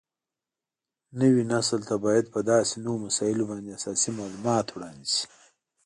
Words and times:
نوي 1.19 1.43
نسل 1.51 1.79
ته 1.89 1.95
باید 2.05 2.25
په 2.33 2.39
داسې 2.51 2.75
نوو 2.85 3.03
مسایلو 3.07 3.49
باندې 3.49 3.69
اساسي 3.77 4.09
معلومات 4.19 4.67
وړاندې 4.71 5.07
شي 5.15 5.25